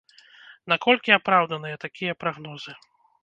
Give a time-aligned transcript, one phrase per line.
[0.71, 2.73] Наколькі апраўданыя такія прагнозы?